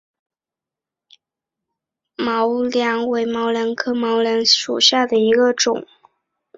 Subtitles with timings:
[2.17, 5.85] 匍枝毛茛为毛茛科毛茛属下的一个种。